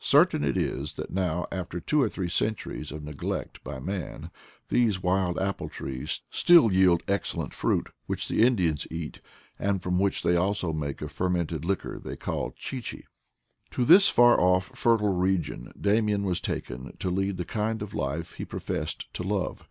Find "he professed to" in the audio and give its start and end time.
18.34-19.22